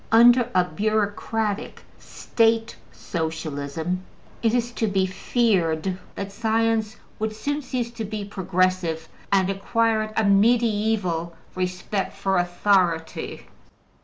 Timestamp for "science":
6.31-6.95